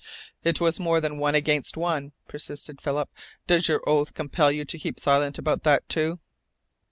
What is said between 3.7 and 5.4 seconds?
oath compel you to keep silent